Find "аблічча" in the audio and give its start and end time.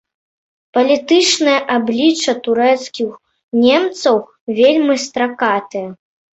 1.75-2.31